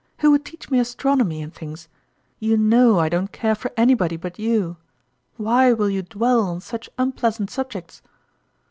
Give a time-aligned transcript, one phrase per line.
[0.21, 1.87] Who would teach me Astronomy and things?
[2.39, 4.77] You know I don't care for anybody but you!
[5.37, 8.01] Why will you dwell on such un pleasant subjects